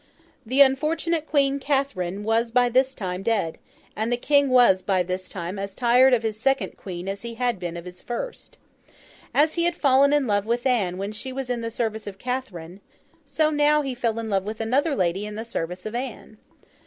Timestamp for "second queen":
6.39-7.07